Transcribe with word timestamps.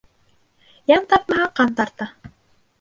Йән 0.93 1.05
тартмаһа, 1.13 1.47
ҡан 1.61 1.79
тарта. 1.83 2.11